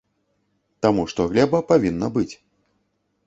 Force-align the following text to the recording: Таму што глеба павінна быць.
Таму 0.85 1.03
што 1.11 1.21
глеба 1.33 1.59
павінна 1.71 2.07
быць. 2.15 2.35